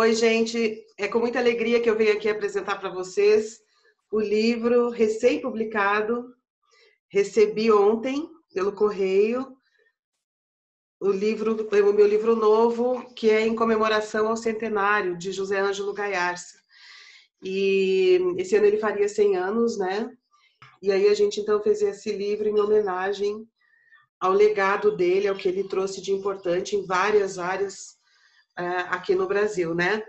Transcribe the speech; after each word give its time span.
Oi, 0.00 0.14
gente. 0.14 0.82
É 0.96 1.06
com 1.06 1.18
muita 1.18 1.38
alegria 1.38 1.78
que 1.78 1.90
eu 1.90 1.94
venho 1.94 2.14
aqui 2.14 2.26
apresentar 2.26 2.80
para 2.80 2.88
vocês 2.88 3.60
o 4.10 4.18
livro 4.18 4.88
recém-publicado. 4.88 6.34
Recebi 7.06 7.70
ontem 7.70 8.26
pelo 8.54 8.72
correio 8.72 9.54
o 10.98 11.10
livro, 11.10 11.54
o 11.54 11.92
meu 11.92 12.06
livro 12.06 12.34
novo, 12.34 13.12
que 13.14 13.28
é 13.28 13.46
em 13.46 13.54
comemoração 13.54 14.28
ao 14.28 14.38
centenário 14.38 15.18
de 15.18 15.32
José 15.32 15.60
Ângelo 15.60 15.92
Gaiarsa. 15.92 16.56
E 17.42 18.18
esse 18.38 18.56
ano 18.56 18.64
ele 18.64 18.78
faria 18.78 19.06
100 19.06 19.36
anos, 19.36 19.76
né? 19.76 20.10
E 20.80 20.90
aí 20.90 21.08
a 21.08 21.14
gente 21.14 21.40
então 21.40 21.62
fez 21.62 21.82
esse 21.82 22.10
livro 22.10 22.48
em 22.48 22.58
homenagem 22.58 23.46
ao 24.18 24.32
legado 24.32 24.96
dele, 24.96 25.28
ao 25.28 25.36
que 25.36 25.46
ele 25.46 25.68
trouxe 25.68 26.00
de 26.00 26.10
importante 26.10 26.74
em 26.74 26.86
várias 26.86 27.36
áreas 27.38 27.99
aqui 28.88 29.14
no 29.14 29.26
Brasil, 29.26 29.74
né? 29.74 30.02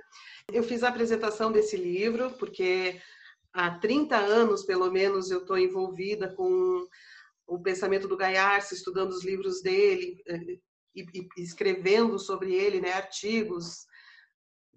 Eu 0.52 0.64
fiz 0.64 0.84
a 0.84 0.90
apresentação 0.90 1.52
desse 1.52 1.78
livro 1.78 2.32
porque 2.32 3.00
há 3.54 3.72
30 3.72 4.18
anos, 4.18 4.64
pelo 4.64 4.92
menos, 4.92 5.32
eu 5.32 5.40
estou 5.40 5.58
envolvida 5.58 6.34
com 6.34 6.88
o 7.48 7.60
pensamento 7.60 8.08
do 8.08 8.18
Gaiarsa, 8.18 8.74
estudando 8.74 9.12
os 9.12 9.24
livros 9.24 9.62
dele 9.62 10.22
é, 10.28 10.38
e 10.96 11.06
escrevendo 11.38 12.18
sobre 12.20 12.54
ele, 12.54 12.82
né, 12.82 12.94
artigos, 12.94 13.86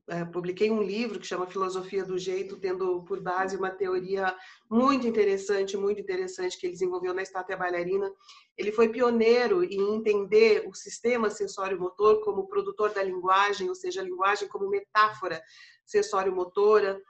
é, 0.06 0.24
publiquei 0.24 0.70
um 0.70 0.82
livro 0.82 1.18
que 1.18 1.26
chama 1.26 1.46
Filosofia 1.46 2.04
do 2.04 2.18
Jeito, 2.18 2.58
tendo 2.58 3.02
por 3.04 3.20
base 3.20 3.56
uma 3.56 3.70
teoria 3.70 4.36
muito 4.70 5.06
interessante, 5.06 5.76
muito 5.78 6.00
interessante 6.00 6.58
que 6.58 6.66
ele 6.66 6.74
desenvolveu 6.74 7.14
na 7.14 7.22
estátua 7.22 7.56
bailarina. 7.56 8.12
Ele 8.56 8.70
foi 8.70 8.90
pioneiro 8.90 9.64
em 9.64 9.96
entender 9.96 10.68
o 10.68 10.74
sistema 10.74 11.30
sensório-motor 11.30 12.22
como 12.22 12.46
produtor 12.46 12.92
da 12.92 13.02
linguagem, 13.02 13.68
ou 13.68 13.74
seja, 13.74 14.02
a 14.02 14.04
linguagem 14.04 14.46
como 14.48 14.68
metáfora 14.68 15.42
sensório-motora. 15.86 17.00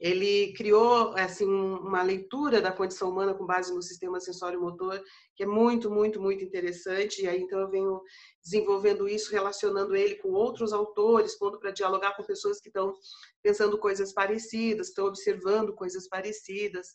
Ele 0.00 0.54
criou 0.54 1.14
assim 1.14 1.44
uma 1.44 2.02
leitura 2.02 2.62
da 2.62 2.72
condição 2.72 3.10
humana 3.10 3.34
com 3.34 3.44
base 3.44 3.74
no 3.74 3.82
sistema 3.82 4.18
sensório-motor, 4.18 4.98
que 5.36 5.42
é 5.42 5.46
muito, 5.46 5.90
muito, 5.90 6.18
muito 6.18 6.42
interessante. 6.42 7.22
E 7.22 7.28
aí 7.28 7.42
então 7.42 7.60
eu 7.60 7.70
venho 7.70 8.00
desenvolvendo 8.42 9.06
isso, 9.06 9.30
relacionando 9.30 9.94
ele 9.94 10.14
com 10.14 10.30
outros 10.30 10.72
autores, 10.72 11.38
pondo 11.38 11.58
para 11.58 11.70
dialogar 11.70 12.16
com 12.16 12.22
pessoas 12.22 12.60
que 12.60 12.68
estão 12.68 12.94
pensando 13.42 13.78
coisas 13.78 14.12
parecidas, 14.14 14.88
estão 14.88 15.06
observando 15.06 15.74
coisas 15.74 16.08
parecidas. 16.08 16.88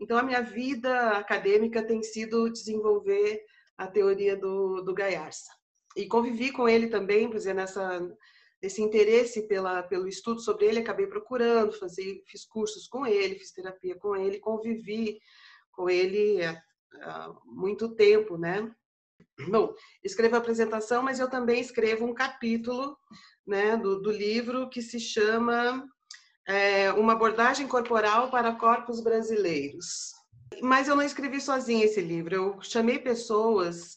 Então 0.00 0.16
a 0.16 0.22
minha 0.22 0.40
vida 0.40 1.10
acadêmica 1.18 1.86
tem 1.86 2.02
sido 2.02 2.48
desenvolver 2.48 3.42
a 3.76 3.86
teoria 3.86 4.34
do, 4.34 4.80
do 4.80 4.94
Gaiarsa. 4.94 5.52
E 5.94 6.06
convivi 6.06 6.50
com 6.50 6.68
ele 6.68 6.88
também, 6.88 7.28
por 7.28 7.36
exemplo, 7.36 7.60
nessa 7.60 8.00
desse 8.60 8.82
interesse 8.82 9.46
pela, 9.46 9.82
pelo 9.82 10.08
estudo 10.08 10.40
sobre 10.40 10.66
ele, 10.66 10.80
acabei 10.80 11.06
procurando, 11.06 11.72
fazer, 11.72 12.22
fiz 12.26 12.44
cursos 12.44 12.88
com 12.88 13.06
ele, 13.06 13.38
fiz 13.38 13.52
terapia 13.52 13.96
com 13.96 14.16
ele, 14.16 14.40
convivi 14.40 15.20
com 15.70 15.88
ele 15.88 16.44
há, 16.44 16.60
há 17.02 17.34
muito 17.44 17.94
tempo, 17.94 18.36
né? 18.36 18.70
Bom, 19.48 19.72
escrevo 20.02 20.34
a 20.34 20.38
apresentação, 20.38 21.02
mas 21.02 21.20
eu 21.20 21.30
também 21.30 21.60
escrevo 21.60 22.04
um 22.04 22.14
capítulo 22.14 22.96
né, 23.46 23.76
do, 23.76 24.00
do 24.00 24.10
livro 24.10 24.68
que 24.68 24.82
se 24.82 24.98
chama 24.98 25.88
é, 26.46 26.90
Uma 26.92 27.12
abordagem 27.12 27.68
corporal 27.68 28.30
para 28.30 28.54
corpos 28.54 29.00
brasileiros. 29.00 30.12
Mas 30.60 30.88
eu 30.88 30.96
não 30.96 31.02
escrevi 31.02 31.40
sozinha 31.40 31.84
esse 31.84 32.00
livro, 32.00 32.34
eu 32.34 32.62
chamei 32.62 32.98
pessoas 32.98 33.96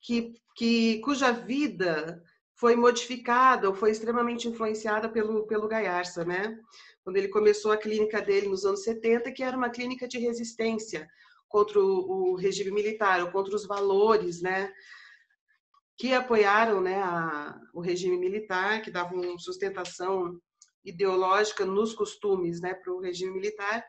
que, 0.00 0.32
que 0.56 1.00
cuja 1.00 1.32
vida 1.32 2.22
foi 2.58 2.74
modificada 2.74 3.68
ou 3.68 3.74
foi 3.74 3.92
extremamente 3.92 4.48
influenciada 4.48 5.08
pelo, 5.08 5.46
pelo 5.46 5.68
Gaiarsa, 5.68 6.24
né? 6.24 6.58
Quando 7.04 7.16
ele 7.16 7.28
começou 7.28 7.70
a 7.70 7.76
clínica 7.76 8.20
dele 8.20 8.48
nos 8.48 8.64
anos 8.64 8.82
70, 8.82 9.30
que 9.30 9.44
era 9.44 9.56
uma 9.56 9.70
clínica 9.70 10.08
de 10.08 10.18
resistência 10.18 11.08
contra 11.48 11.78
o, 11.78 12.32
o 12.32 12.34
regime 12.34 12.72
militar, 12.72 13.22
ou 13.22 13.30
contra 13.30 13.54
os 13.54 13.64
valores, 13.64 14.42
né? 14.42 14.72
Que 15.96 16.12
apoiaram 16.12 16.80
né, 16.80 17.00
a, 17.00 17.58
o 17.72 17.80
regime 17.80 18.16
militar, 18.16 18.82
que 18.82 18.90
davam 18.90 19.38
sustentação 19.38 20.36
ideológica 20.84 21.64
nos 21.64 21.94
costumes 21.94 22.60
né, 22.60 22.74
para 22.74 22.92
o 22.92 23.00
regime 23.00 23.32
militar. 23.32 23.86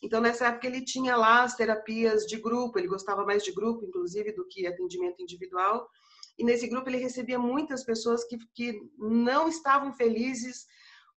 Então, 0.00 0.20
nessa 0.20 0.46
época, 0.46 0.68
ele 0.68 0.84
tinha 0.84 1.16
lá 1.16 1.42
as 1.42 1.56
terapias 1.56 2.24
de 2.24 2.36
grupo, 2.36 2.78
ele 2.78 2.88
gostava 2.88 3.24
mais 3.24 3.42
de 3.42 3.52
grupo, 3.52 3.84
inclusive, 3.84 4.32
do 4.32 4.46
que 4.46 4.66
atendimento 4.66 5.20
individual. 5.20 5.88
E 6.38 6.44
nesse 6.44 6.66
grupo 6.66 6.88
ele 6.88 6.98
recebia 6.98 7.38
muitas 7.38 7.84
pessoas 7.84 8.24
que, 8.24 8.38
que 8.54 8.80
não 8.98 9.48
estavam 9.48 9.92
felizes 9.92 10.66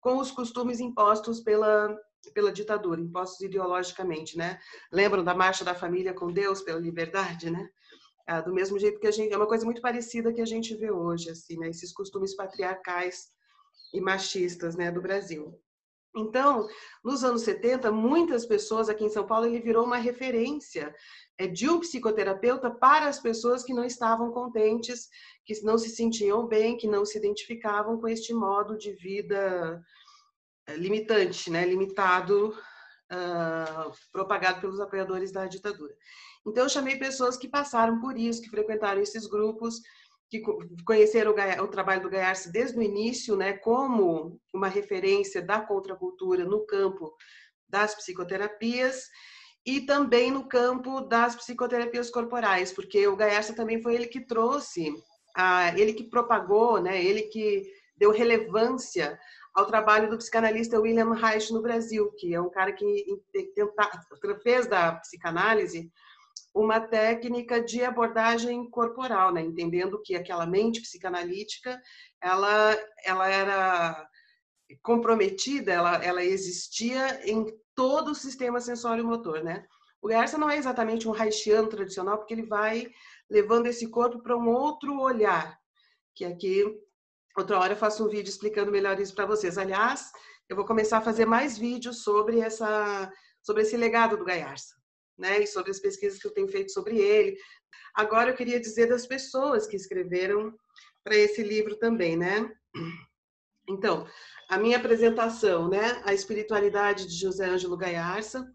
com 0.02 0.18
os 0.18 0.30
costumes 0.30 0.80
impostos 0.80 1.42
pela, 1.42 1.96
pela 2.34 2.52
ditadura, 2.52 3.02
impostos 3.02 3.42
ideologicamente, 3.42 4.38
né? 4.38 4.60
Lembram 4.92 5.24
da 5.24 5.34
Marcha 5.34 5.66
da 5.66 5.74
Família 5.74 6.14
com 6.14 6.32
Deus 6.32 6.62
pela 6.62 6.80
Liberdade, 6.80 7.50
né? 7.50 7.68
Ah, 8.28 8.42
do 8.42 8.54
mesmo 8.54 8.78
jeito 8.80 9.00
que 9.00 9.08
a 9.08 9.12
gente, 9.12 9.34
é 9.34 9.38
uma 9.38 9.48
coisa 9.48 9.66
muito 9.66 9.82
parecida 9.82 10.34
que 10.34 10.42
a 10.42 10.46
gente 10.46 10.76
vê 10.76 10.92
hoje, 10.92 11.30
assim, 11.30 11.58
né? 11.58 11.70
Esses 11.70 11.94
costumes 11.94 12.36
patriarcais 12.36 13.30
e 13.94 14.02
machistas, 14.02 14.76
né, 14.76 14.92
do 14.92 15.02
Brasil. 15.02 15.60
Então, 16.16 16.68
nos 17.04 17.24
anos 17.24 17.42
70, 17.42 17.92
muitas 17.92 18.46
pessoas 18.46 18.88
aqui 18.88 19.04
em 19.04 19.10
São 19.10 19.28
Paulo, 19.28 19.46
ele 19.46 19.60
virou 19.60 19.86
uma 19.86 19.98
referência 19.98 20.96
é, 21.38 21.46
de 21.46 21.70
um 21.70 21.80
psicoterapeuta 21.82 22.72
para 22.72 23.08
as 23.08 23.20
pessoas 23.20 23.64
que 23.64 23.74
não 23.74 23.84
estavam 23.84 24.32
contentes, 24.32 25.10
que 25.46 25.62
não 25.64 25.78
se 25.78 25.90
sentiam 25.90 26.48
bem, 26.48 26.78
que 26.78 26.88
não 26.88 27.06
se 27.06 27.18
identificavam 27.18 28.00
com 28.00 28.08
este 28.08 28.34
modo 28.34 28.78
de 28.78 28.94
vida 28.94 29.84
é, 30.68 30.78
limitante, 30.78 31.52
né? 31.52 31.66
limitado, 31.66 32.58
uh, 33.12 33.92
propagado 34.12 34.62
pelos 34.62 34.80
apoiadores 34.80 35.32
da 35.32 35.46
ditadura. 35.46 35.94
Então, 36.48 36.64
eu 36.64 36.70
chamei 36.70 36.98
pessoas 36.98 37.36
que 37.36 37.50
passaram 37.50 38.00
por 38.00 38.18
isso, 38.18 38.42
que 38.42 38.50
frequentaram 38.50 39.02
esses 39.02 39.28
grupos, 39.28 39.82
que 40.30 40.42
conheceram 40.86 41.34
o, 41.34 41.64
o 41.64 41.68
trabalho 41.68 42.02
do 42.02 42.10
Gaiarse 42.10 42.52
desde 42.52 42.78
o 42.78 42.82
início, 42.82 43.36
né, 43.36 43.54
como 43.54 44.40
uma 44.54 44.68
referência 44.68 45.42
da 45.42 45.60
contracultura 45.60 46.46
no 46.46 46.66
campo 46.66 47.14
das 47.68 47.96
psicoterapias, 47.96 49.08
e 49.66 49.82
também 49.82 50.30
no 50.30 50.48
campo 50.48 51.02
das 51.02 51.36
psicoterapias 51.36 52.12
corporais, 52.12 52.72
porque 52.72 53.08
o 53.08 53.16
Gaiarsa 53.16 53.56
também 53.56 53.82
foi 53.82 53.96
ele 53.96 54.08
que 54.08 54.26
trouxe, 54.26 54.94
a, 55.36 55.78
ele 55.78 55.94
que 55.94 56.04
propagou, 56.10 56.80
né, 56.80 57.04
ele 57.04 57.24
que 57.24 57.64
deu 57.98 58.12
relevância 58.12 59.18
ao 59.56 59.66
trabalho 59.66 60.10
do 60.10 60.18
psicanalista 60.18 60.80
William 60.80 61.14
Reich 61.14 61.52
no 61.52 61.62
Brasil, 61.62 62.12
que 62.18 62.36
é 62.36 62.42
um 62.42 62.50
cara 62.50 62.74
que 62.74 62.86
tenta, 63.32 63.72
fez 64.44 64.68
da 64.68 64.94
psicanálise 64.98 65.90
uma 66.56 66.80
técnica 66.80 67.62
de 67.62 67.84
abordagem 67.84 68.70
corporal, 68.70 69.34
né, 69.34 69.42
entendendo 69.42 70.02
que 70.02 70.16
aquela 70.16 70.46
mente 70.46 70.80
psicanalítica, 70.82 71.82
ela, 72.22 72.78
ela 73.04 73.28
era 73.30 74.10
comprometida, 74.82 75.74
ela, 75.74 76.04
ela 76.04 76.24
existia 76.24 77.30
em 77.30 77.46
todo 77.76 78.12
o 78.12 78.16
sistema 78.16 78.62
sensório-motor, 78.62 79.44
né? 79.44 79.66
O 80.02 80.08
Garça 80.08 80.38
não 80.38 80.50
é 80.50 80.56
exatamente 80.56 81.08
um 81.10 81.14
haitiano 81.14 81.68
tradicional, 81.68 82.18
porque 82.18 82.34
ele 82.34 82.46
vai 82.46 82.88
levando 83.30 83.68
esse 83.68 83.90
corpo 83.90 84.20
para 84.22 84.38
um 84.38 84.48
outro 84.48 84.98
olhar, 85.02 85.60
que 86.16 86.24
aqui, 86.24 86.64
outra 87.38 87.60
hora 87.60 87.74
eu 87.74 87.78
faço 87.78 88.06
um 88.06 88.10
vídeo 88.10 88.30
explicando 88.30 88.72
melhor 88.72 88.98
isso 89.00 89.14
para 89.14 89.26
vocês. 89.26 89.58
Aliás, 89.58 90.12
eu 90.48 90.56
vou 90.56 90.64
começar 90.64 91.00
a 91.00 91.02
fazer 91.02 91.26
mais 91.26 91.58
vídeos 91.58 92.04
sobre 92.04 92.40
essa 92.40 93.12
sobre 93.42 93.62
esse 93.62 93.78
legado 93.78 94.18
do 94.18 94.26
Gaiarsa, 94.26 94.74
né? 95.18 95.42
E 95.42 95.48
sobre 95.48 95.72
as 95.72 95.80
pesquisas 95.80 96.20
que 96.20 96.28
eu 96.28 96.34
tenho 96.34 96.48
feito 96.48 96.72
sobre 96.72 96.98
ele. 96.98 97.38
Agora 97.94 98.32
eu 98.32 98.36
queria 98.36 98.60
dizer 98.60 98.88
das 98.88 99.06
pessoas 99.06 99.68
que 99.68 99.76
escreveram 99.76 100.54
para 101.04 101.16
esse 101.16 101.44
livro 101.44 101.76
também, 101.78 102.18
né? 102.18 102.52
Então, 103.68 104.08
a 104.50 104.58
minha 104.58 104.78
apresentação, 104.78 105.70
né, 105.70 106.02
a 106.06 106.14
espiritualidade 106.14 107.08
de 107.08 107.16
José 107.16 107.46
Ângelo 107.46 107.78
Gaiarsa, 107.78 108.48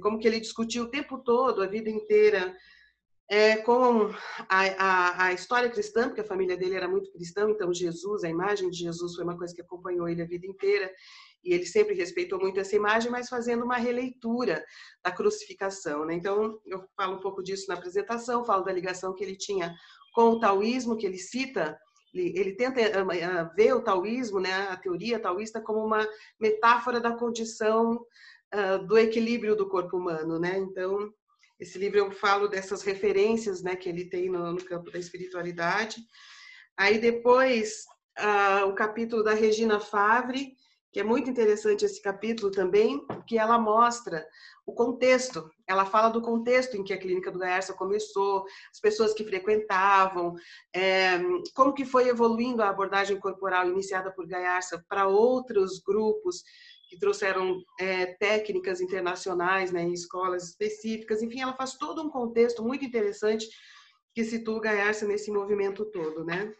como 0.00 0.18
que 0.18 0.26
ele 0.26 0.40
discutiu 0.40 0.84
o 0.84 0.90
tempo 0.90 1.18
todo, 1.18 1.62
a 1.62 1.66
vida 1.66 1.90
inteira, 1.90 2.56
é, 3.30 3.56
com 3.56 4.10
a, 4.48 4.60
a, 4.78 5.26
a, 5.26 5.32
história 5.32 5.70
cristã, 5.70 6.08
porque 6.08 6.20
a 6.20 6.26
família 6.26 6.56
dele 6.56 6.76
era 6.76 6.88
muito 6.88 7.10
cristã, 7.12 7.48
então 7.48 7.72
Jesus, 7.72 8.22
a 8.22 8.28
imagem 8.28 8.70
de 8.70 8.78
Jesus 8.78 9.14
foi 9.14 9.24
uma 9.24 9.38
coisa 9.38 9.54
que 9.54 9.62
acompanhou 9.62 10.08
ele 10.08 10.22
a 10.22 10.26
vida 10.26 10.46
inteira, 10.46 10.90
e 11.42 11.52
ele 11.52 11.66
sempre 11.66 11.94
respeitou 11.94 12.38
muito 12.38 12.60
essa 12.60 12.76
imagem, 12.76 13.10
mas 13.10 13.28
fazendo 13.28 13.64
uma 13.64 13.76
releitura 13.76 14.64
da 15.02 15.10
crucificação. 15.10 16.06
Né? 16.06 16.14
Então, 16.14 16.58
eu 16.66 16.82
falo 16.96 17.16
um 17.16 17.20
pouco 17.20 17.42
disso 17.42 17.66
na 17.68 17.74
apresentação, 17.74 18.44
falo 18.44 18.64
da 18.64 18.72
ligação 18.72 19.14
que 19.14 19.22
ele 19.22 19.36
tinha 19.36 19.74
com 20.14 20.30
o 20.30 20.40
taoísmo, 20.40 20.96
que 20.96 21.04
ele 21.04 21.18
cita 21.18 21.78
ele, 22.14 22.32
ele 22.38 22.52
tenta 22.52 22.80
uh, 22.80 23.54
ver 23.56 23.74
o 23.74 23.82
taoísmo, 23.82 24.38
né, 24.38 24.68
a 24.68 24.76
teoria 24.76 25.18
taoísta, 25.18 25.60
como 25.60 25.84
uma 25.84 26.06
metáfora 26.40 27.00
da 27.00 27.16
condição 27.16 27.96
uh, 28.54 28.86
do 28.86 28.96
equilíbrio 28.96 29.56
do 29.56 29.68
corpo 29.68 29.96
humano, 29.96 30.38
né? 30.38 30.56
Então, 30.58 31.12
esse 31.58 31.78
livro 31.78 31.98
eu 31.98 32.10
falo 32.10 32.48
dessas 32.48 32.82
referências, 32.82 33.62
né, 33.62 33.76
que 33.76 33.88
ele 33.88 34.06
tem 34.06 34.28
no, 34.30 34.52
no 34.52 34.64
campo 34.64 34.90
da 34.90 34.98
espiritualidade. 34.98 35.96
Aí 36.76 36.98
depois 36.98 37.84
uh, 38.18 38.66
o 38.66 38.74
capítulo 38.74 39.22
da 39.22 39.34
Regina 39.34 39.78
Favre, 39.78 40.54
que 40.92 41.00
é 41.00 41.04
muito 41.04 41.28
interessante 41.28 41.84
esse 41.84 42.00
capítulo 42.00 42.52
também, 42.52 43.04
que 43.26 43.36
ela 43.36 43.58
mostra 43.58 44.24
o 44.64 44.72
contexto. 44.72 45.50
Ela 45.66 45.84
fala 45.84 46.08
do 46.08 46.22
contexto 46.22 46.76
em 46.76 46.84
que 46.84 46.92
a 46.92 46.98
clínica 46.98 47.32
do 47.32 47.38
Gaerça 47.38 47.74
começou, 47.74 48.44
as 48.70 48.80
pessoas 48.80 49.12
que 49.12 49.24
frequentavam, 49.24 50.34
é, 50.72 51.18
como 51.52 51.74
que 51.74 51.84
foi 51.84 52.08
evoluindo 52.08 52.62
a 52.62 52.68
abordagem 52.68 53.18
corporal 53.18 53.68
iniciada 53.68 54.12
por 54.12 54.26
Gaerça 54.26 54.84
para 54.88 55.08
outros 55.08 55.80
grupos 55.80 56.44
que 56.94 57.00
trouxeram 57.00 57.62
é, 57.78 58.06
técnicas 58.06 58.80
internacionais 58.80 59.72
né, 59.72 59.82
em 59.82 59.92
escolas 59.92 60.44
específicas. 60.44 61.22
Enfim, 61.22 61.40
ela 61.40 61.52
faz 61.52 61.74
todo 61.74 62.02
um 62.02 62.08
contexto 62.08 62.62
muito 62.62 62.84
interessante 62.84 63.48
que 64.14 64.24
situa 64.24 64.60
Gaerça 64.60 65.06
nesse 65.06 65.30
movimento 65.30 65.84
todo, 65.86 66.24
né? 66.24 66.54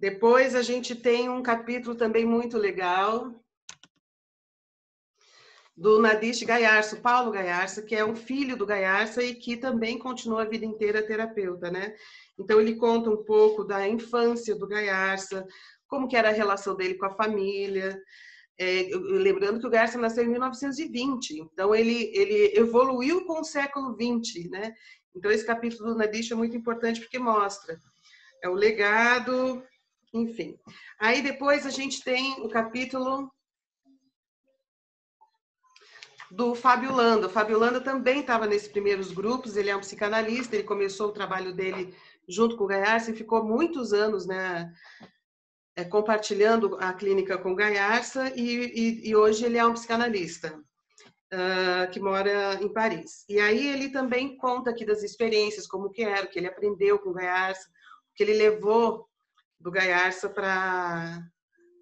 Depois 0.00 0.54
a 0.54 0.62
gente 0.62 0.96
tem 0.96 1.28
um 1.28 1.42
capítulo 1.42 1.94
também 1.94 2.24
muito 2.24 2.58
legal 2.58 3.32
do 5.76 6.00
Nadish 6.00 6.42
Gaiarso, 6.42 7.00
Paulo 7.00 7.30
Gaiarso, 7.30 7.84
que 7.84 7.94
é 7.94 8.04
um 8.04 8.16
filho 8.16 8.56
do 8.56 8.66
Gaiarsa 8.66 9.22
e 9.22 9.34
que 9.34 9.56
também 9.56 9.98
continua 9.98 10.42
a 10.42 10.48
vida 10.48 10.64
inteira 10.64 11.02
terapeuta, 11.02 11.70
né? 11.70 11.94
Então 12.38 12.60
ele 12.60 12.76
conta 12.76 13.10
um 13.10 13.22
pouco 13.22 13.62
da 13.62 13.86
infância 13.86 14.54
do 14.54 14.66
Gaiarsa, 14.66 15.46
como 15.86 16.08
que 16.08 16.16
era 16.16 16.30
a 16.30 16.32
relação 16.32 16.74
dele 16.74 16.94
com 16.94 17.06
a 17.06 17.14
família, 17.14 18.00
é, 18.58 18.88
lembrando 18.92 19.60
que 19.60 19.66
o 19.66 19.70
Gaiarsa 19.70 19.98
nasceu 19.98 20.24
em 20.24 20.28
1920, 20.28 21.40
então 21.52 21.74
ele, 21.74 22.10
ele 22.14 22.58
evoluiu 22.58 23.24
com 23.24 23.40
o 23.40 23.44
século 23.44 23.96
20, 23.96 24.48
né? 24.50 24.74
Então 25.14 25.30
esse 25.30 25.44
capítulo 25.44 25.90
do 25.90 25.98
Nadish 25.98 26.30
é 26.30 26.34
muito 26.34 26.56
importante 26.56 27.00
porque 27.00 27.18
mostra 27.18 27.78
é 28.42 28.48
o 28.48 28.54
legado, 28.54 29.62
enfim. 30.12 30.58
Aí 30.98 31.22
depois 31.22 31.64
a 31.64 31.70
gente 31.70 32.02
tem 32.02 32.44
o 32.44 32.48
capítulo 32.48 33.32
do 36.30 36.54
Fábio 36.54 36.92
Landa. 36.92 37.28
O 37.28 37.30
Fábio 37.30 37.58
Landa 37.58 37.80
também 37.80 38.20
estava 38.20 38.46
nesses 38.46 38.68
primeiros 38.68 39.12
grupos, 39.12 39.56
ele 39.56 39.70
é 39.70 39.76
um 39.76 39.80
psicanalista, 39.80 40.56
ele 40.56 40.64
começou 40.64 41.08
o 41.08 41.12
trabalho 41.12 41.54
dele 41.54 41.94
junto 42.28 42.56
com 42.56 42.64
o 42.64 42.66
Gaiarsa 42.66 43.10
e 43.10 43.16
ficou 43.16 43.44
muitos 43.44 43.92
anos 43.92 44.26
né, 44.26 44.72
é, 45.76 45.84
compartilhando 45.84 46.76
a 46.80 46.92
clínica 46.92 47.38
com 47.38 47.54
Gaiarsa 47.54 48.32
e, 48.36 48.42
e, 48.42 49.08
e, 49.08 49.16
hoje 49.16 49.44
ele 49.44 49.58
é 49.58 49.64
um 49.64 49.72
psicanalista 49.72 50.58
uh, 51.32 51.90
que 51.90 51.98
mora 51.98 52.54
em 52.62 52.72
Paris. 52.72 53.24
E 53.28 53.40
aí 53.40 53.68
ele 53.68 53.88
também 53.88 54.36
conta 54.36 54.70
aqui 54.70 54.84
das 54.84 55.02
experiências, 55.02 55.66
como 55.66 55.90
que 55.90 56.02
era, 56.02 56.26
o 56.26 56.28
que 56.28 56.38
ele 56.38 56.48
aprendeu 56.48 56.98
com 56.98 57.12
Gaiarsa, 57.12 57.68
o 57.68 58.14
que 58.14 58.22
ele 58.22 58.34
levou 58.34 59.08
do 59.58 59.70
Gaiarsa 59.70 60.28
para 60.28 61.22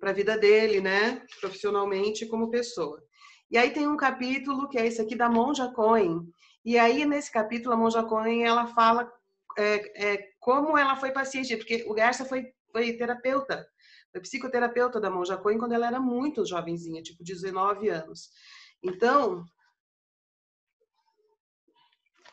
a 0.03 0.13
vida 0.13 0.39
dele, 0.39 0.81
né, 0.81 1.23
profissionalmente 1.41 2.27
como 2.27 2.51
pessoa. 2.51 3.03
E 3.51 3.59
aí 3.59 3.71
tem 3.71 3.89
um 3.89 3.97
capítulo 3.97 4.69
que 4.69 4.79
é 4.79 4.87
esse 4.87 5.01
aqui 5.01 5.17
da 5.17 5.29
Monja 5.29 5.73
Cohen. 5.73 6.21
E 6.65 6.79
aí 6.79 7.05
nesse 7.05 7.33
capítulo 7.33 7.75
a 7.75 7.77
Monja 7.77 8.05
Cohen 8.05 8.45
ela 8.45 8.67
fala 8.69 9.11
é, 9.59 10.13
é, 10.13 10.29
como 10.39 10.79
ela 10.79 10.95
foi 10.95 11.11
paciente, 11.11 11.57
porque 11.57 11.85
o 11.89 11.95
Gaiarsa 11.95 12.25
foi, 12.25 12.53
foi 12.71 12.93
terapeuta, 12.93 13.67
psicoterapeuta 14.19 15.01
da 15.01 15.11
Monja 15.11 15.37
Cohen 15.37 15.59
quando 15.59 15.73
ela 15.73 15.87
era 15.87 16.01
muito 16.01 16.45
jovenzinha, 16.45 17.03
tipo 17.03 17.23
19 17.23 17.89
anos. 17.89 18.31
Então, 18.83 19.45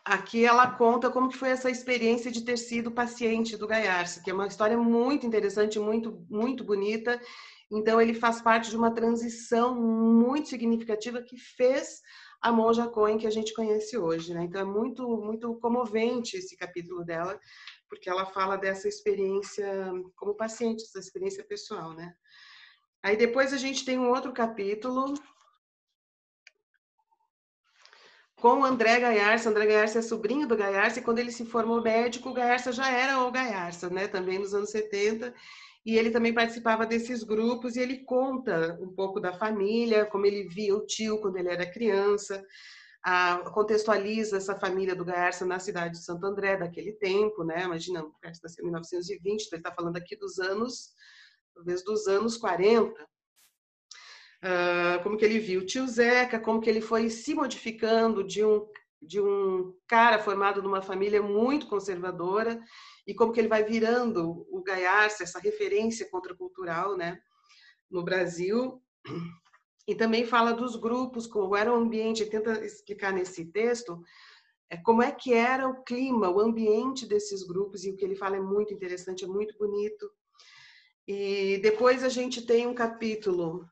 Aqui 0.08 0.46
ela 0.46 0.72
conta 0.72 1.10
como 1.10 1.28
que 1.28 1.36
foi 1.36 1.50
essa 1.50 1.70
experiência 1.70 2.32
de 2.32 2.46
ter 2.46 2.56
sido 2.56 2.90
paciente 2.90 3.58
do 3.58 3.68
Gaiarsa, 3.68 4.22
que 4.24 4.32
é 4.32 4.34
uma 4.34 4.48
história 4.48 4.78
muito 4.78 5.28
interessante, 5.28 5.78
muito 5.80 6.26
muito 6.30 6.64
bonita. 6.64 7.20
Então 7.70 8.00
ele 8.00 8.14
faz 8.14 8.42
parte 8.42 8.70
de 8.70 8.78
uma 8.78 8.90
transição 8.90 9.76
muito 9.76 10.48
significativa 10.48 11.22
que 11.22 11.38
fez 11.38 12.00
a 12.42 12.54
Monja 12.54 12.88
Cohen 12.88 13.18
que 13.18 13.28
a 13.28 13.30
gente 13.30 13.54
conhece 13.54 13.98
hoje, 13.98 14.34
né? 14.34 14.46
Então 14.46 14.62
é 14.62 14.64
muito 14.64 15.06
muito 15.18 15.54
comovente 15.56 16.38
esse 16.38 16.56
capítulo 16.56 17.04
dela, 17.04 17.38
porque 17.90 18.10
ela 18.10 18.26
fala 18.26 18.58
dessa 18.58 18.88
experiência 18.88 19.68
como 20.16 20.36
paciente, 20.36 20.84
essa 20.84 21.00
experiência 21.00 21.44
pessoal, 21.44 21.94
né? 21.94 22.14
Aí 23.04 23.16
depois 23.16 23.54
a 23.54 23.58
gente 23.58 23.86
tem 23.86 23.98
um 23.98 24.10
outro 24.10 24.34
capítulo 24.34 25.14
com 28.36 28.60
o 28.60 28.66
André 28.66 29.00
Gaiarsa. 29.00 29.50
André 29.50 29.66
Gaiarsa 29.66 30.00
é 30.00 30.02
sobrinho 30.02 30.48
do 30.48 30.58
Gaiarsa 30.58 31.00
e 31.00 31.04
quando 31.04 31.20
ele 31.20 31.32
se 31.32 31.46
formou 31.46 31.82
médico, 31.82 32.30
o 32.30 32.34
Gaiarsa 32.34 32.72
já 32.72 32.90
era 32.90 33.20
o 33.20 33.32
Gaiarsa, 33.32 33.90
né? 33.90 34.08
Também 34.08 34.40
nos 34.40 34.54
anos 34.54 34.70
70. 34.70 35.34
E 35.86 35.98
ele 35.98 36.12
também 36.12 36.34
participava 36.34 36.86
desses 36.86 37.24
grupos 37.24 37.76
e 37.76 37.80
ele 37.80 38.00
conta 38.00 38.78
um 38.82 38.94
pouco 38.94 39.20
da 39.20 39.32
família, 39.34 40.06
como 40.06 40.26
ele 40.26 40.48
via 40.48 40.76
o 40.76 40.86
tio 40.86 41.22
quando 41.22 41.38
ele 41.38 41.50
era 41.50 41.72
criança, 41.72 42.46
contextualiza 43.54 44.38
essa 44.38 44.60
família 44.60 44.96
do 44.96 45.06
Gaiarsa 45.06 45.46
na 45.46 45.60
cidade 45.60 45.94
de 45.94 46.04
Santo 46.04 46.26
André 46.26 46.58
daquele 46.58 46.94
tempo, 46.94 47.44
né? 47.44 47.64
Imagina, 47.64 48.04
o 48.04 48.14
Gaiarsa 48.22 48.42
nasceu 48.44 48.64
em 48.64 48.66
1920, 48.66 49.46
então 49.46 49.58
ele 49.58 49.60
está 49.62 49.72
falando 49.74 49.98
aqui 49.98 50.16
dos 50.16 50.40
anos, 50.40 50.92
talvez 51.54 51.84
dos 51.84 52.08
anos 52.08 52.38
40 52.38 52.94
uh, 54.44 55.02
como 55.04 55.18
que 55.18 55.26
ele 55.26 55.40
viu 55.40 55.62
o 55.62 55.66
tio 55.66 55.88
Zeca, 55.88 56.40
como 56.40 56.62
que 56.62 56.70
ele 56.70 56.82
foi 56.82 57.10
se 57.10 57.34
modificando 57.34 58.24
de 58.24 58.44
um, 58.44 58.68
de 59.02 59.22
um 59.22 59.74
cara 59.88 60.20
formado 60.20 60.62
numa 60.62 60.82
família 60.82 61.22
muito 61.22 61.68
conservadora 61.68 62.62
e 63.06 63.14
como 63.14 63.32
que 63.32 63.40
ele 63.40 63.48
vai 63.48 63.64
virando 63.64 64.46
o 64.50 64.62
Gaiarsa, 64.62 65.24
essa 65.24 65.40
referência 65.40 66.10
contracultural, 66.10 66.98
né, 66.98 67.20
no 67.90 68.04
Brasil. 68.04 68.82
E 69.88 69.96
também 69.96 70.26
fala 70.26 70.52
dos 70.52 70.76
grupos, 70.76 71.26
como 71.26 71.56
era 71.56 71.72
o 71.72 71.76
ambiente, 71.76 72.26
tenta 72.26 72.64
explicar 72.66 73.14
nesse 73.14 73.46
texto 73.46 74.04
é, 74.70 74.76
como 74.76 75.02
é 75.02 75.12
que 75.12 75.34
era 75.34 75.68
o 75.68 75.82
clima, 75.84 76.30
o 76.30 76.42
ambiente 76.42 77.06
desses 77.06 77.44
grupos, 77.44 77.86
e 77.86 77.92
o 77.92 77.96
que 77.96 78.04
ele 78.04 78.16
fala 78.16 78.36
é 78.36 78.42
muito 78.42 78.74
interessante, 78.74 79.24
é 79.24 79.28
muito 79.28 79.58
bonito. 79.58 80.12
E 81.08 81.58
depois 81.60 82.04
a 82.04 82.10
gente 82.10 82.46
tem 82.46 82.68
um 82.68 82.74
capítulo 82.74 83.66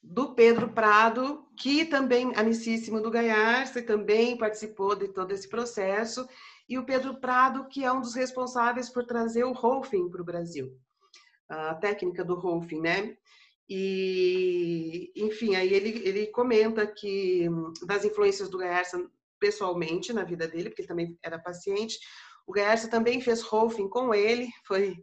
do 0.00 0.32
Pedro 0.34 0.72
Prado, 0.72 1.44
que 1.56 1.84
também 1.84 2.32
amicíssimo 2.36 3.00
do 3.00 3.10
Gaiarsa, 3.10 3.82
também 3.82 4.38
participou 4.38 4.94
de 4.94 5.08
todo 5.08 5.32
esse 5.32 5.48
processo, 5.48 6.26
e 6.68 6.78
o 6.78 6.84
Pedro 6.84 7.20
Prado, 7.20 7.66
que 7.68 7.84
é 7.84 7.92
um 7.92 8.00
dos 8.00 8.14
responsáveis 8.14 8.88
por 8.88 9.04
trazer 9.04 9.42
o 9.42 9.52
Rolfing 9.52 10.08
para 10.08 10.22
o 10.22 10.24
Brasil, 10.24 10.80
a 11.50 11.74
técnica 11.74 12.24
do 12.24 12.34
Rolfing, 12.34 12.80
né? 12.80 13.16
E, 13.68 15.12
enfim, 15.16 15.54
aí 15.54 15.72
ele, 15.72 16.06
ele 16.06 16.26
comenta 16.28 16.86
que 16.86 17.48
das 17.86 18.04
influências 18.04 18.48
do 18.48 18.58
Gaiarsa 18.58 19.08
pessoalmente 19.38 20.12
na 20.12 20.24
vida 20.24 20.46
dele, 20.46 20.70
porque 20.70 20.86
também 20.86 21.18
era 21.22 21.38
paciente, 21.38 21.98
o 22.46 22.52
Gaiarsa 22.52 22.88
também 22.88 23.20
fez 23.20 23.42
Rolfing 23.42 23.88
com 23.88 24.14
ele, 24.14 24.48
foi 24.66 24.96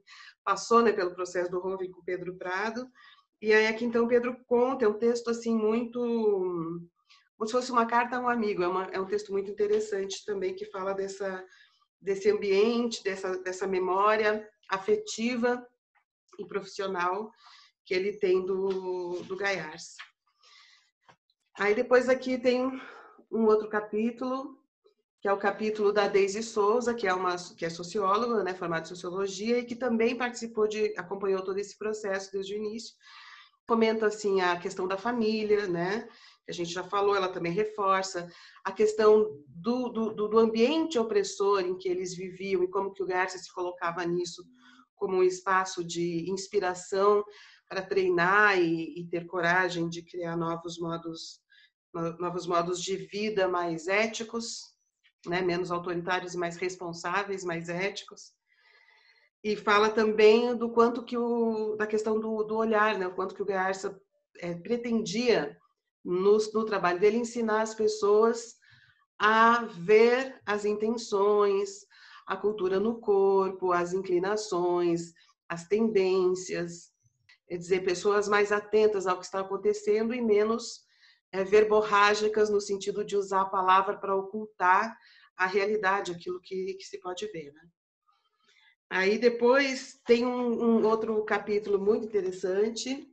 passou 0.44 0.82
né, 0.82 0.94
pelo 0.94 1.13
processo 1.13 1.51
do 1.51 1.60
Rolfing 1.60 1.92
com 1.92 2.04
Pedro 2.04 2.38
Prado, 2.38 2.88
e 3.42 3.54
aí 3.54 3.68
aqui 3.68 3.86
então 3.86 4.08
Pedro 4.08 4.38
conta, 4.46 4.86
é 4.86 4.88
um 4.88 4.98
texto 4.98 5.30
assim 5.30 5.56
muito 5.56 6.00
como 7.38 7.48
se 7.48 7.51
fosse 7.51 7.72
uma 7.72 7.86
carta 7.86 8.18
a 8.18 8.20
um 8.20 8.27
amigo, 8.27 8.63
é, 8.63 8.68
uma, 8.68 8.86
é 8.86 9.00
um 9.00 9.06
texto 9.06 9.32
muito 9.32 9.51
interessante 9.51 10.25
também 10.25 10.56
que 10.56 10.66
fala 10.66 10.94
dessa 10.94 11.44
desse 12.01 12.30
ambiente, 12.30 13.04
dessa 13.04 13.38
dessa 13.39 13.68
memória 13.68 14.48
afetiva 14.70 15.66
e 16.38 16.46
profissional 16.46 17.32
que 17.86 17.94
ele 17.94 18.13
tem 18.13 18.46
do, 18.46 19.22
do 19.24 19.36
Gaiars. 19.36 19.96
Aí 21.58 21.74
depois 21.74 22.10
aqui 22.10 22.38
tem 22.38 22.79
um 23.32 23.46
outro 23.46 23.67
capítulo, 23.67 24.58
que 25.22 25.27
é 25.27 25.34
o 25.34 25.38
capítulo 25.38 25.91
da 25.91 26.08
Daisy 26.08 26.44
Souza, 26.44 26.94
que 26.94 27.08
é 27.08 27.13
uma 27.13 27.36
que 27.56 27.65
é 27.65 27.70
socióloga, 27.70 28.44
né, 28.44 28.53
formada 28.53 28.86
em 28.86 28.89
sociologia 28.89 29.60
e 29.60 29.65
que 29.65 29.75
também 29.75 30.15
participou 30.15 30.67
de 30.67 30.94
acompanhou 30.98 31.41
todo 31.41 31.58
esse 31.58 31.77
processo 31.77 32.32
desde 32.32 32.53
o 32.53 32.58
início 32.58 32.96
comenta 33.67 34.08
assim 34.08 34.39
a 34.39 34.58
questão 34.58 34.88
da 34.88 34.98
família, 34.98 35.67
né? 35.67 36.08
Que 36.46 36.51
a 36.51 36.53
gente 36.53 36.72
já 36.72 36.84
falou, 36.84 37.15
ela 37.15 37.27
também 37.27 37.51
reforça 37.51 38.32
a 38.63 38.72
questão 38.72 39.44
do, 39.48 39.89
do, 39.89 40.27
do 40.29 40.39
ambiente 40.39 40.98
opressor 40.98 41.60
em 41.60 41.77
que 41.77 41.89
eles 41.89 42.15
viviam 42.15 42.63
e 42.63 42.70
como 42.70 42.94
que 42.94 43.03
o 43.03 43.06
Garcia 43.06 43.38
se 43.38 43.53
colocava 43.53 44.06
nisso 44.06 44.44
como 44.98 45.18
um 45.18 45.24
espaço 45.24 45.84
de 45.84 46.30
inspiração 46.30 47.24
para 47.70 47.82
treinar 47.82 48.60
e, 48.60 49.00
e, 49.00 49.08
ter 49.08 49.25
coragem 49.25 49.88
de 49.89 50.01
criar 50.01 50.36
novos 50.36 50.77
modos 50.80 51.42
novos 52.20 52.46
modos 52.46 52.84
de 52.84 52.96
vida 52.96 53.48
mais 53.48 53.88
éticos, 53.88 54.60
né, 55.25 55.42
menos 55.42 55.72
autoritários 55.72 56.36
e 56.36 56.38
mais 56.38 56.56
responsáveis, 56.56 57.44
mais 57.44 57.70
éticos 57.70 58.38
e 59.44 59.56
fala 59.56 59.89
também 59.89 60.56
do 60.56 60.70
quanto 60.70 61.04
que 61.04 61.18
o 61.18 61.75
da 61.77 61.88
questão 61.88 62.20
do, 62.20 62.44
do 62.44 62.56
olhar, 62.58 62.98
né? 62.98 63.08
O 63.08 63.13
quanto 63.13 63.34
que 63.36 63.42
o 63.42 63.46
Garça 63.46 63.98
é, 64.39 64.54
pretendia 64.54 65.58
no, 66.04 66.38
no 66.54 66.66
trabalho 66.66 67.00
dele 67.00 67.18
ensinar 67.18 67.62
as 67.62 67.74
pessoas 67.74 68.56
a 69.18 69.66
ver 69.66 70.39
as 70.46 70.66
intenções, 70.66 71.87
a 72.28 72.36
cultura 72.36 72.80
no 72.80 73.00
corpo, 73.00 73.72
as 73.72 73.94
inclinações, 73.94 75.14
as 75.48 75.66
tendências, 75.66 76.92
é 77.50 77.56
dizer, 77.56 77.86
pessoas 77.86 78.28
mais 78.28 78.52
atentas 78.52 79.08
ao 79.08 79.18
que 79.18 79.26
está 79.26 79.40
acontecendo 79.40 80.14
e 80.14 80.22
menos 80.22 80.86
é, 81.32 81.44
verborrágicas 81.46 82.50
no 82.50 82.60
sentido 82.60 83.06
de 83.06 83.16
usar 83.16 83.42
a 83.42 83.50
palavra 83.50 83.98
para 83.98 84.14
ocultar 84.14 84.98
a 85.38 85.46
realidade, 85.46 86.12
aquilo 86.12 86.42
que, 86.42 86.74
que 86.74 86.84
se 86.84 87.00
pode 87.00 87.26
ver. 87.32 87.54
Né? 87.54 87.62
Aí 88.90 89.18
depois 89.18 90.02
tem 90.06 90.26
um, 90.26 90.80
um 90.80 90.86
outro 90.86 91.24
capítulo 91.24 91.80
muito 91.80 92.06
interessante, 92.06 93.10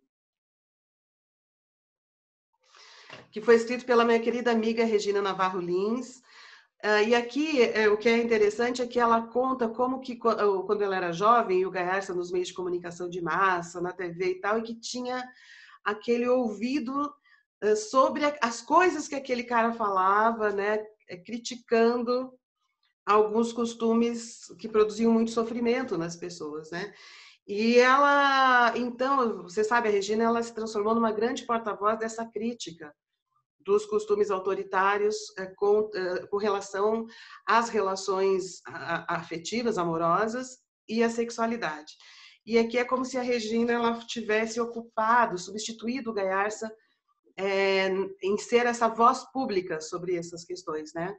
que 3.31 3.41
foi 3.41 3.55
escrito 3.55 3.85
pela 3.85 4.05
minha 4.05 4.21
querida 4.21 4.51
amiga 4.51 4.85
Regina 4.85 5.23
Navarro 5.23 5.61
Lins. 5.61 6.24
Uh, 6.85 7.09
e 7.09 7.15
aqui 7.15 7.63
é, 7.63 7.89
o 7.89 7.97
que 7.97 8.11
é 8.11 8.19
interessante 8.19 8.83
é 8.83 8.87
que 8.87 9.01
ela 9.01 9.23
conta 9.23 9.67
como 9.67 10.01
que 10.01 10.17
quando 10.17 10.83
ela 10.83 10.95
era 10.95 11.13
jovem, 11.13 11.65
o 11.65 11.71
Gaerça 11.71 12.13
nos 12.13 12.31
meios 12.31 12.49
de 12.49 12.55
comunicação 12.55 13.09
de 13.09 13.23
massa, 13.23 13.81
na 13.81 13.91
TV 13.91 14.33
e 14.33 14.41
tal, 14.41 14.59
e 14.59 14.63
que 14.63 14.75
tinha 14.75 15.27
aquele 15.83 16.29
ouvido 16.29 17.11
uh, 17.65 17.75
sobre 17.75 18.23
as 18.43 18.61
coisas 18.61 19.09
que 19.09 19.15
aquele 19.15 19.45
cara 19.45 19.73
falava, 19.73 20.51
né, 20.51 20.85
é, 21.09 21.17
criticando 21.17 22.31
alguns 23.07 23.51
costumes 23.51 24.41
que 24.59 24.69
produziam 24.69 25.11
muito 25.11 25.31
sofrimento 25.31 25.97
nas 25.97 26.17
pessoas, 26.17 26.71
né? 26.71 26.93
E 27.47 27.79
ela, 27.79 28.77
então, 28.77 29.43
você 29.43 29.65
sabe, 29.65 29.89
a 29.89 29.91
Regina, 29.91 30.25
ela 30.25 30.43
se 30.43 30.55
transformou 30.55 30.95
numa 30.95 31.13
grande 31.13 31.45
porta-voz 31.45 31.99
dessa 31.99 32.27
crítica 32.27 32.95
dos 33.65 33.87
costumes 33.87 34.31
autoritários 34.31 35.17
eh, 35.39 35.47
com, 35.57 35.91
eh, 35.95 36.27
com 36.27 36.37
relação 36.37 37.07
às 37.47 37.69
relações 37.69 38.61
afetivas, 39.09 39.79
amorosas 39.79 40.59
e 40.89 41.03
à 41.03 41.11
sexualidade. 41.11 41.95
E 42.47 42.59
aqui 42.59 42.77
é 42.77 42.85
como 42.85 43.05
se 43.05 43.17
a 43.17 43.23
Regina 43.23 43.73
ela 43.73 43.99
tivesse 44.01 44.61
ocupado, 44.61 45.39
substituído 45.39 46.11
o 46.11 46.15
Gaiarsa 46.15 46.71
é, 47.37 47.89
em 48.23 48.37
ser 48.39 48.67
essa 48.67 48.87
voz 48.87 49.25
pública 49.33 49.81
sobre 49.81 50.15
essas 50.15 50.45
questões, 50.45 50.93
né? 50.95 51.17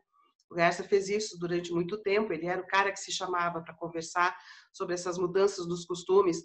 O 0.49 0.55
Gaiarsa 0.55 0.83
fez 0.83 1.09
isso 1.09 1.37
durante 1.39 1.73
muito 1.73 1.97
tempo. 1.97 2.31
Ele 2.31 2.45
era 2.45 2.61
o 2.61 2.67
cara 2.67 2.91
que 2.91 2.99
se 2.99 3.11
chamava 3.11 3.61
para 3.61 3.73
conversar 3.73 4.37
sobre 4.71 4.93
essas 4.93 5.17
mudanças 5.17 5.65
dos 5.65 5.83
costumes 5.85 6.43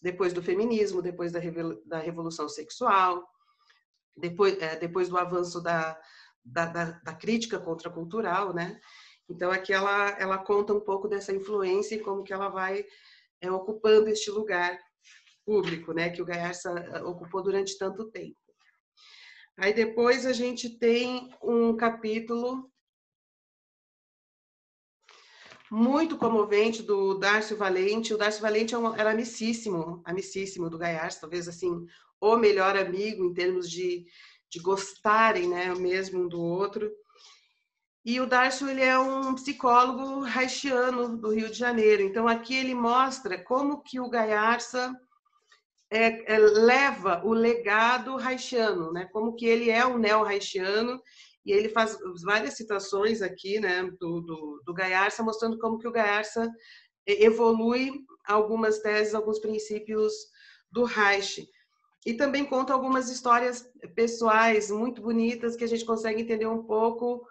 depois 0.00 0.32
do 0.32 0.42
feminismo, 0.42 1.02
depois 1.02 1.32
da, 1.32 1.40
da 1.84 1.98
revolução 1.98 2.48
sexual, 2.48 3.22
depois, 4.16 4.60
é, 4.60 4.76
depois 4.76 5.08
do 5.08 5.18
avanço 5.18 5.60
da, 5.60 5.98
da, 6.44 6.66
da, 6.66 6.84
da 7.04 7.14
crítica 7.14 7.58
contracultural, 7.58 8.52
né? 8.52 8.80
Então 9.28 9.50
aqui 9.50 9.72
ela, 9.72 10.10
ela 10.18 10.38
conta 10.38 10.72
um 10.72 10.80
pouco 10.80 11.08
dessa 11.08 11.32
influência 11.32 11.94
e 11.94 12.00
como 12.00 12.24
que 12.24 12.32
ela 12.32 12.48
vai 12.48 12.84
é, 13.40 13.50
ocupando 13.50 14.08
este 14.08 14.30
lugar 14.30 14.78
público, 15.44 15.92
né? 15.92 16.10
Que 16.10 16.20
o 16.20 16.24
Gaiarsa 16.24 16.70
é, 16.70 17.02
ocupou 17.02 17.42
durante 17.42 17.78
tanto 17.78 18.10
tempo. 18.10 18.38
Aí 19.56 19.72
depois 19.72 20.26
a 20.26 20.32
gente 20.32 20.78
tem 20.78 21.30
um 21.42 21.76
capítulo 21.76 22.70
muito 25.70 26.16
comovente 26.16 26.82
do 26.82 27.14
Darcio 27.14 27.56
Valente. 27.56 28.12
O 28.12 28.18
Darcio 28.18 28.42
Valente 28.42 28.74
é 28.74 28.78
era 28.98 29.12
amicíssimo, 29.12 30.02
amicíssimo 30.04 30.68
do 30.68 30.78
Gaiarsa, 30.78 31.20
talvez 31.20 31.46
assim 31.46 31.86
o 32.20 32.36
melhor 32.36 32.76
amigo 32.76 33.24
em 33.24 33.32
termos 33.32 33.70
de, 33.70 34.04
de 34.50 34.58
gostarem, 34.60 35.48
né, 35.48 35.74
mesmo 35.74 36.24
um 36.24 36.28
do 36.28 36.40
outro. 36.40 36.90
E 38.04 38.20
o 38.20 38.26
Darcio 38.26 38.68
ele 38.68 38.82
é 38.82 38.98
um 38.98 39.34
psicólogo 39.34 40.24
haitiano 40.24 41.16
do 41.16 41.30
Rio 41.30 41.50
de 41.50 41.58
Janeiro. 41.58 42.02
Então 42.02 42.26
aqui 42.26 42.54
ele 42.54 42.74
mostra 42.74 43.42
como 43.42 43.82
que 43.82 44.00
o 44.00 44.08
Gaiarsa 44.08 44.94
é, 45.90 46.34
é, 46.34 46.38
leva 46.38 47.20
o 47.24 47.32
legado 47.32 48.16
haitiano, 48.16 48.92
né? 48.92 49.06
Como 49.12 49.34
que 49.34 49.44
ele 49.44 49.70
é 49.70 49.84
um 49.84 49.98
neo-haitiano 49.98 51.02
e 51.44 51.52
ele 51.52 51.68
faz 51.68 51.98
várias 52.24 52.54
citações 52.54 53.22
aqui, 53.22 53.58
né, 53.58 53.82
do, 53.98 54.20
do, 54.20 54.62
do 54.64 54.74
Gaiarsa, 54.74 55.22
mostrando 55.22 55.58
como 55.58 55.78
que 55.78 55.88
o 55.88 55.92
Gaiarsa 55.92 56.50
evolui 57.06 57.92
algumas 58.26 58.78
teses, 58.80 59.14
alguns 59.14 59.38
princípios 59.38 60.12
do 60.70 60.84
Reich. 60.84 61.48
E 62.06 62.14
também 62.14 62.44
conta 62.44 62.72
algumas 62.72 63.10
histórias 63.10 63.68
pessoais 63.94 64.70
muito 64.70 65.02
bonitas 65.02 65.56
que 65.56 65.64
a 65.64 65.68
gente 65.68 65.84
consegue 65.84 66.22
entender 66.22 66.46
um 66.46 66.62
pouco 66.64 67.26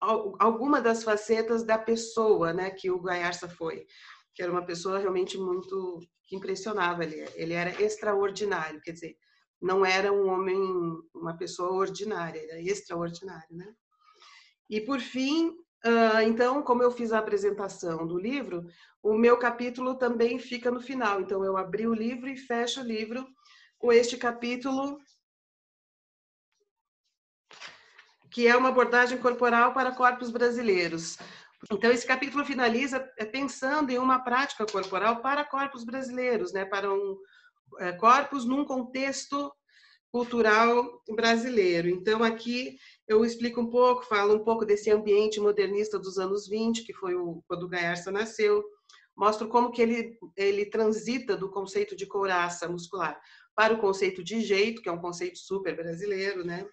alguma 0.00 0.80
das 0.80 1.02
facetas 1.02 1.64
da 1.64 1.78
pessoa, 1.78 2.52
né, 2.52 2.70
que 2.70 2.90
o 2.90 3.00
Gaiarsa 3.00 3.48
foi, 3.48 3.86
que 4.34 4.42
era 4.42 4.52
uma 4.52 4.64
pessoa 4.64 4.98
realmente 4.98 5.38
muito 5.38 6.00
que 6.26 6.36
impressionava 6.36 7.04
ele, 7.04 7.24
ele 7.34 7.52
era 7.54 7.82
extraordinário, 7.82 8.80
quer 8.80 8.92
dizer, 8.92 9.16
não 9.60 9.86
era 9.86 10.12
um 10.12 10.28
homem, 10.28 10.58
uma 11.14 11.36
pessoa 11.36 11.72
ordinária, 11.72 12.40
era 12.40 12.60
extraordinário, 12.60 13.56
né? 13.56 13.72
E 14.68 14.80
por 14.80 15.00
fim, 15.00 15.54
então, 16.26 16.62
como 16.62 16.82
eu 16.82 16.90
fiz 16.90 17.12
a 17.12 17.18
apresentação 17.18 18.06
do 18.06 18.18
livro, 18.18 18.66
o 19.02 19.14
meu 19.14 19.38
capítulo 19.38 19.94
também 19.94 20.38
fica 20.38 20.70
no 20.70 20.80
final. 20.80 21.20
Então, 21.20 21.44
eu 21.44 21.56
abri 21.56 21.86
o 21.86 21.94
livro 21.94 22.28
e 22.28 22.36
fecho 22.36 22.80
o 22.80 22.84
livro 22.84 23.26
com 23.86 23.92
este 23.92 24.16
capítulo, 24.16 24.98
que 28.32 28.48
é 28.48 28.56
uma 28.56 28.70
abordagem 28.70 29.16
corporal 29.16 29.72
para 29.72 29.94
corpos 29.94 30.28
brasileiros. 30.28 31.16
Então, 31.70 31.92
esse 31.92 32.04
capítulo 32.04 32.44
finaliza 32.44 33.08
é, 33.16 33.24
pensando 33.24 33.90
em 33.92 33.98
uma 33.98 34.18
prática 34.18 34.66
corporal 34.66 35.22
para 35.22 35.44
corpos 35.44 35.84
brasileiros, 35.84 36.52
né? 36.52 36.64
para 36.64 36.92
um, 36.92 37.16
é, 37.78 37.92
corpos 37.92 38.44
num 38.44 38.64
contexto 38.64 39.52
cultural 40.10 41.00
brasileiro. 41.14 41.88
Então, 41.88 42.24
aqui 42.24 42.76
eu 43.06 43.24
explico 43.24 43.60
um 43.60 43.70
pouco, 43.70 44.02
falo 44.02 44.34
um 44.34 44.42
pouco 44.42 44.64
desse 44.64 44.90
ambiente 44.90 45.38
modernista 45.38 45.96
dos 45.96 46.18
anos 46.18 46.48
20, 46.48 46.82
que 46.82 46.92
foi 46.92 47.14
o, 47.14 47.40
quando 47.46 47.62
o 47.62 47.68
Gaiarsa 47.68 48.10
nasceu, 48.10 48.64
mostro 49.16 49.46
como 49.46 49.70
que 49.70 49.80
ele, 49.80 50.18
ele 50.36 50.66
transita 50.66 51.36
do 51.36 51.48
conceito 51.48 51.94
de 51.94 52.04
couraça 52.04 52.68
muscular 52.68 53.16
para 53.56 53.74
o 53.74 53.78
conceito 53.78 54.22
de 54.22 54.40
jeito, 54.42 54.82
que 54.82 54.88
é 54.88 54.92
um 54.92 55.00
conceito 55.00 55.38
super 55.38 55.74
brasileiro, 55.74 56.44
né? 56.44 56.68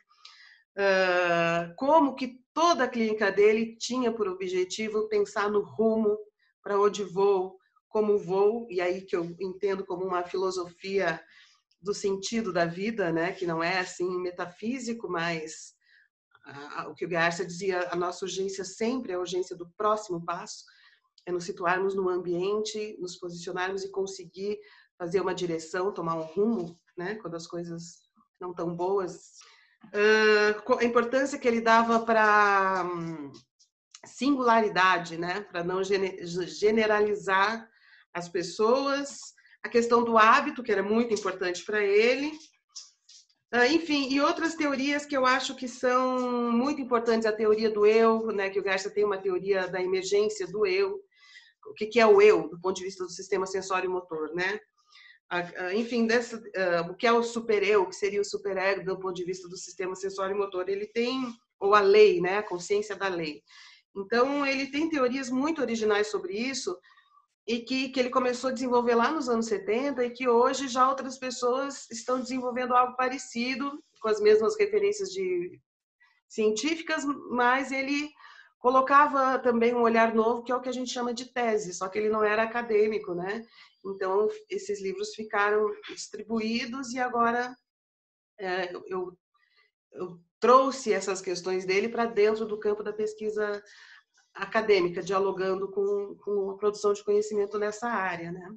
Uh, 0.75 1.73
como 1.77 2.15
que 2.15 2.39
toda 2.53 2.83
a 2.83 2.87
clínica 2.87 3.31
dele 3.31 3.77
tinha 3.77 4.11
por 4.11 4.27
objetivo 4.27 5.07
pensar 5.07 5.49
no 5.49 5.61
rumo 5.61 6.17
para 6.61 6.79
onde 6.79 7.03
vou, 7.03 7.57
como 7.87 8.17
vou, 8.17 8.67
e 8.69 8.81
aí 8.81 9.01
que 9.01 9.15
eu 9.15 9.23
entendo 9.39 9.85
como 9.85 10.03
uma 10.03 10.23
filosofia 10.23 11.23
do 11.81 11.93
sentido 11.93 12.51
da 12.51 12.65
vida, 12.65 13.11
né? 13.11 13.31
Que 13.31 13.45
não 13.45 13.63
é 13.63 13.79
assim 13.79 14.19
metafísico, 14.19 15.09
mas 15.09 15.73
o 16.89 16.93
que 16.93 17.05
o 17.05 17.09
Garcia 17.09 17.45
dizia, 17.45 17.89
a 17.89 17.95
nossa 17.95 18.25
urgência 18.25 18.65
sempre 18.65 19.13
é 19.13 19.15
a 19.15 19.19
urgência 19.19 19.55
do 19.55 19.69
próximo 19.77 20.23
passo, 20.25 20.65
é 21.25 21.31
nos 21.31 21.45
situarmos 21.45 21.95
no 21.95 22.09
ambiente, 22.09 22.97
nos 22.99 23.15
posicionarmos 23.15 23.83
e 23.83 23.91
conseguir 23.91 24.59
fazer 24.97 25.21
uma 25.21 25.33
direção, 25.33 25.91
tomar 25.91 26.15
um 26.15 26.21
rumo, 26.21 26.79
né? 26.97 27.15
Quando 27.15 27.35
as 27.35 27.47
coisas 27.47 28.03
não 28.39 28.51
estão 28.51 28.75
boas. 28.75 29.33
Uh, 29.85 30.77
a 30.79 30.83
importância 30.83 31.37
que 31.37 31.47
ele 31.47 31.61
dava 31.61 31.99
para 31.99 32.85
singularidade, 34.05 35.17
né? 35.17 35.41
Para 35.41 35.63
não 35.63 35.81
generalizar 35.83 37.67
as 38.13 38.29
pessoas. 38.29 39.33
A 39.63 39.69
questão 39.69 40.03
do 40.03 40.17
hábito, 40.17 40.63
que 40.63 40.71
era 40.71 40.83
muito 40.83 41.13
importante 41.13 41.63
para 41.65 41.81
ele. 41.81 42.31
Uh, 43.53 43.65
enfim, 43.71 44.09
e 44.09 44.19
outras 44.19 44.55
teorias 44.55 45.05
que 45.05 45.15
eu 45.15 45.25
acho 45.25 45.55
que 45.55 45.67
são 45.67 46.51
muito 46.51 46.81
importantes. 46.81 47.25
A 47.25 47.31
teoria 47.31 47.69
do 47.69 47.85
eu, 47.85 48.27
né? 48.27 48.49
Que 48.49 48.59
o 48.59 48.63
Garcia 48.63 48.91
tem 48.91 49.03
uma 49.03 49.17
teoria 49.17 49.67
da 49.67 49.81
emergência 49.81 50.47
do 50.47 50.65
eu. 50.65 50.99
O 51.65 51.73
que, 51.73 51.85
que 51.85 51.99
é 51.99 52.05
o 52.05 52.21
eu, 52.21 52.49
do 52.49 52.59
ponto 52.59 52.75
de 52.75 52.83
vista 52.83 53.05
do 53.05 53.09
sistema 53.09 53.45
sensório-motor, 53.45 54.33
né? 54.35 54.59
Enfim, 55.73 56.05
dessa, 56.05 56.37
uh, 56.37 56.91
o 56.91 56.95
que 56.95 57.07
é 57.07 57.11
o 57.11 57.23
super-eu, 57.23 57.87
que 57.87 57.95
seria 57.95 58.21
o 58.21 58.25
super-ego 58.25 58.85
do 58.85 58.99
ponto 58.99 59.15
de 59.15 59.25
vista 59.25 59.47
do 59.47 59.57
sistema 59.57 59.95
sensório-motor, 59.95 60.69
ele 60.69 60.85
tem, 60.85 61.33
ou 61.59 61.73
a 61.73 61.79
lei, 61.79 62.21
né, 62.21 62.37
a 62.37 62.43
consciência 62.43 62.95
da 62.95 63.07
lei. 63.07 63.41
Então, 63.95 64.45
ele 64.45 64.67
tem 64.67 64.89
teorias 64.89 65.29
muito 65.29 65.61
originais 65.61 66.07
sobre 66.07 66.33
isso 66.33 66.77
e 67.47 67.59
que, 67.59 67.89
que 67.89 67.99
ele 67.99 68.09
começou 68.09 68.49
a 68.49 68.53
desenvolver 68.53 68.95
lá 68.95 69.11
nos 69.11 69.27
anos 69.27 69.47
70 69.47 70.05
e 70.05 70.09
que 70.11 70.27
hoje 70.27 70.67
já 70.67 70.89
outras 70.89 71.17
pessoas 71.17 71.89
estão 71.91 72.19
desenvolvendo 72.19 72.73
algo 72.73 72.95
parecido, 72.95 73.83
com 74.01 74.07
as 74.07 74.21
mesmas 74.21 74.57
referências 74.57 75.09
de 75.09 75.59
científicas, 76.27 77.03
mas 77.29 77.71
ele 77.71 78.09
colocava 78.63 79.37
também 79.39 79.75
um 79.75 79.81
olhar 79.81 80.15
novo, 80.15 80.41
que 80.41 80.49
é 80.49 80.55
o 80.55 80.61
que 80.61 80.69
a 80.69 80.73
gente 80.73 80.89
chama 80.89 81.13
de 81.13 81.25
tese, 81.25 81.73
só 81.73 81.89
que 81.89 81.99
ele 81.99 82.07
não 82.07 82.23
era 82.23 82.43
acadêmico, 82.43 83.13
né? 83.13 83.45
Então, 83.85 84.29
esses 84.49 84.81
livros 84.81 85.13
ficaram 85.13 85.69
distribuídos 85.89 86.93
e 86.93 86.97
agora 86.97 87.53
é, 88.39 88.73
eu, 88.87 89.17
eu, 89.91 90.17
trouxe 90.39 90.93
essas 90.93 91.19
questões 91.21 91.65
dele 91.65 91.89
para 91.89 92.05
dentro 92.05 92.45
do 92.45 92.57
campo 92.57 92.81
da 92.81 92.93
pesquisa 92.93 93.61
acadêmica, 94.33 95.03
dialogando 95.03 95.69
com, 95.69 96.15
com 96.23 96.51
a 96.51 96.55
produção 96.55 96.93
de 96.93 97.03
conhecimento 97.03 97.59
nessa 97.59 97.89
área, 97.89 98.31
né? 98.31 98.49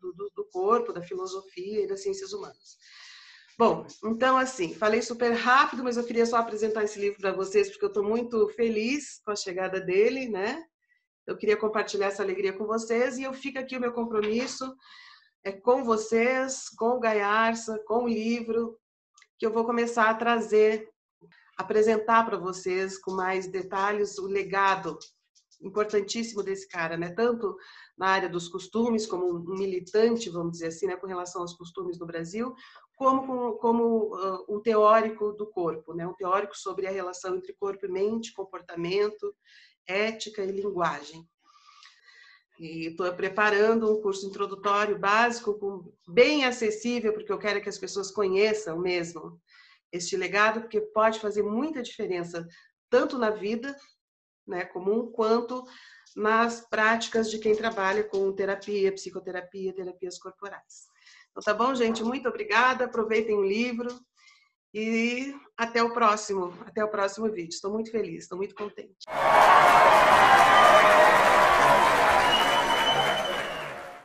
do, 0.00 0.12
do, 0.12 0.32
do 0.34 0.44
corpo, 0.46 0.92
da 0.92 1.02
filosofia 1.02 1.84
e 1.84 1.86
das 1.86 2.02
ciências 2.02 2.32
humanas. 2.32 2.78
Bom, 3.58 3.86
então 4.04 4.36
assim, 4.38 4.74
falei 4.74 5.02
super 5.02 5.32
rápido, 5.32 5.84
mas 5.84 5.96
eu 5.96 6.04
queria 6.04 6.24
só 6.24 6.36
apresentar 6.36 6.84
esse 6.84 6.98
livro 6.98 7.20
para 7.20 7.32
vocês 7.32 7.68
porque 7.68 7.84
eu 7.84 7.88
estou 7.88 8.02
muito 8.02 8.48
feliz 8.50 9.20
com 9.24 9.30
a 9.30 9.36
chegada 9.36 9.80
dele, 9.80 10.28
né? 10.28 10.64
Eu 11.26 11.36
queria 11.36 11.56
compartilhar 11.56 12.06
essa 12.06 12.22
alegria 12.22 12.52
com 12.52 12.66
vocês 12.66 13.18
e 13.18 13.22
eu 13.22 13.32
fico 13.32 13.58
aqui 13.58 13.76
o 13.76 13.80
meu 13.80 13.92
compromisso 13.92 14.74
é 15.44 15.52
com 15.52 15.84
vocês, 15.84 16.68
com 16.70 16.90
o 16.90 17.00
Gaiarsa, 17.00 17.82
com 17.86 18.04
o 18.04 18.08
livro, 18.08 18.78
que 19.38 19.44
eu 19.44 19.52
vou 19.52 19.64
começar 19.64 20.08
a 20.08 20.14
trazer, 20.14 20.88
apresentar 21.56 22.24
para 22.24 22.36
vocês 22.36 22.98
com 22.98 23.12
mais 23.12 23.48
detalhes 23.48 24.18
o 24.18 24.26
legado 24.26 24.96
importantíssimo 25.60 26.42
desse 26.42 26.68
cara, 26.68 26.96
né? 26.96 27.10
Tanto 27.10 27.56
na 27.96 28.08
área 28.08 28.28
dos 28.28 28.48
costumes, 28.48 29.06
como 29.06 29.36
um 29.36 29.58
militante, 29.58 30.30
vamos 30.30 30.52
dizer 30.52 30.68
assim, 30.68 30.86
né, 30.86 30.96
com 30.96 31.06
relação 31.06 31.42
aos 31.42 31.54
costumes 31.54 31.98
no 31.98 32.06
Brasil, 32.06 32.54
como 32.96 33.54
como, 33.58 34.14
uh, 34.14 34.44
um 34.48 34.60
teórico 34.60 35.32
do 35.32 35.46
corpo, 35.46 35.94
né? 35.94 36.06
Um 36.06 36.14
teórico 36.14 36.56
sobre 36.56 36.86
a 36.86 36.90
relação 36.90 37.36
entre 37.36 37.52
corpo 37.54 37.86
e 37.86 37.88
mente, 37.88 38.32
comportamento, 38.32 39.34
ética 39.86 40.42
e 40.42 40.52
linguagem. 40.52 41.28
E 42.58 42.88
estou 42.88 43.12
preparando 43.14 43.90
um 43.90 44.00
curso 44.00 44.26
introdutório 44.26 44.98
básico, 44.98 45.92
bem 46.06 46.44
acessível, 46.44 47.12
porque 47.12 47.32
eu 47.32 47.38
quero 47.38 47.60
que 47.60 47.68
as 47.68 47.78
pessoas 47.78 48.10
conheçam 48.10 48.78
mesmo 48.78 49.40
este 49.90 50.16
legado, 50.16 50.60
porque 50.60 50.80
pode 50.80 51.18
fazer 51.18 51.42
muita 51.42 51.82
diferença, 51.82 52.46
tanto 52.88 53.18
na 53.18 53.30
vida 53.30 53.76
né, 54.46 54.64
comum, 54.64 55.10
quanto 55.10 55.64
nas 56.14 56.60
práticas 56.68 57.30
de 57.30 57.38
quem 57.38 57.56
trabalha 57.56 58.04
com 58.04 58.32
terapia, 58.32 58.92
psicoterapia, 58.92 59.74
terapias 59.74 60.18
corporais. 60.18 60.91
Então, 61.32 61.42
tá 61.42 61.54
bom, 61.54 61.74
gente? 61.74 62.04
Muito 62.04 62.28
obrigada. 62.28 62.84
Aproveitem 62.84 63.34
o 63.34 63.42
livro 63.42 63.88
e 64.74 65.34
até 65.56 65.82
o 65.82 65.92
próximo, 65.92 66.54
até 66.66 66.84
o 66.84 66.90
próximo 66.90 67.30
vídeo. 67.30 67.54
Estou 67.54 67.72
muito 67.72 67.90
feliz, 67.90 68.24
estou 68.24 68.38
muito 68.38 68.54
contente. 68.54 69.06